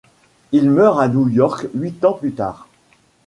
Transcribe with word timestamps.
Il 0.51 0.71
meurt 0.71 0.99
à 0.99 1.07
New 1.07 1.29
York 1.29 1.67
huit 1.75 2.03
ans 2.05 2.13
plus 2.13 2.31
tard. 2.31 2.67